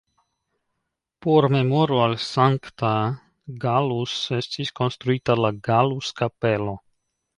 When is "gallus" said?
3.67-4.15